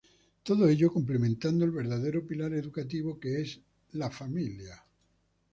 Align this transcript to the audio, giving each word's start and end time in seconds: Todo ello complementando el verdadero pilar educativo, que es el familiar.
Todo 0.41 0.67
ello 0.67 0.91
complementando 0.91 1.63
el 1.63 1.69
verdadero 1.69 2.25
pilar 2.25 2.53
educativo, 2.55 3.19
que 3.19 3.39
es 3.41 3.61
el 3.93 4.03
familiar. 4.11 4.83